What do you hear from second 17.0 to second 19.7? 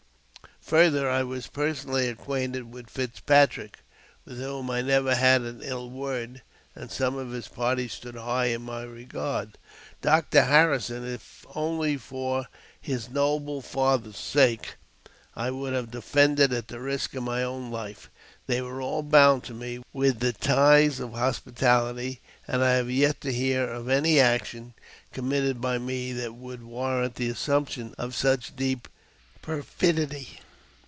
of my own life. They were all bound to